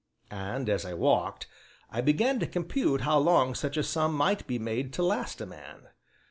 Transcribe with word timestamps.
And, 0.31 0.67
as 0.67 0.83
I 0.83 0.95
walked, 0.95 1.45
I 1.91 2.01
began 2.01 2.39
to 2.39 2.47
compute 2.47 3.01
how 3.01 3.19
long 3.19 3.53
such 3.53 3.77
a 3.77 3.83
sum 3.83 4.15
might 4.15 4.47
be 4.47 4.57
made 4.57 4.93
to 4.93 5.03
last 5.03 5.39
a 5.41 5.45
man. 5.45 5.89